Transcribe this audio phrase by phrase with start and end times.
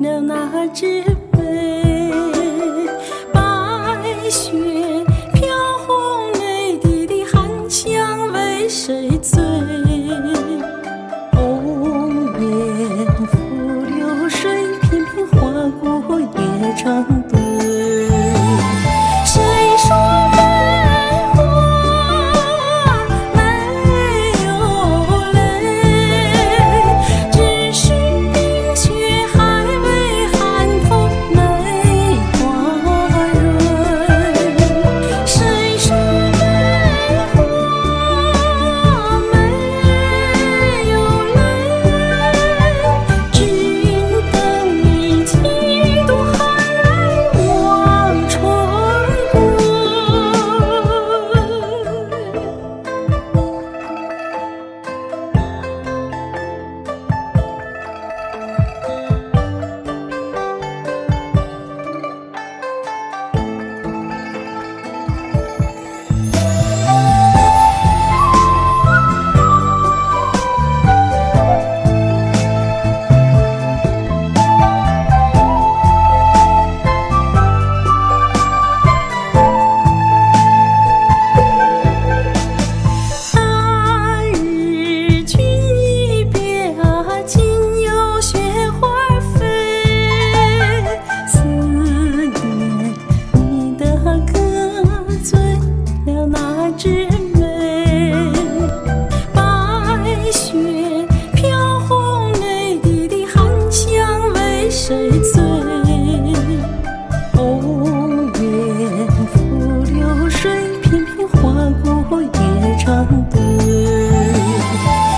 [0.00, 1.02] 了那只
[1.32, 2.12] 杯。
[3.32, 3.40] 白
[4.30, 4.52] 雪
[5.34, 5.48] 飘
[5.86, 9.40] 红，泪滴的寒香为谁醉？
[11.32, 13.36] 红颜付
[13.96, 15.36] 流水，片片划
[16.06, 16.26] 过夜
[16.76, 17.27] 窗。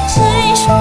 [0.08, 0.79] 谁说？